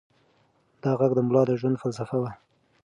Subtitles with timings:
[0.81, 2.31] دا غږ د ملا د ژوند فلسفه وه.